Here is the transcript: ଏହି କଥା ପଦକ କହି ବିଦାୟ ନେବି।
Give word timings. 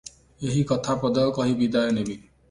ଏହି 0.51 0.61
କଥା 0.71 0.95
ପଦକ 1.03 1.35
କହି 1.35 1.53
ବିଦାୟ 1.59 1.93
ନେବି। 1.99 2.17